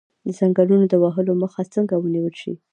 د 0.25 0.27
ځنګلونو 0.39 0.85
د 0.89 0.95
وهلو 1.03 1.33
مخه 1.43 1.61
څنګه 1.73 1.93
ونیول 1.97 2.35
شي؟ 2.41 2.53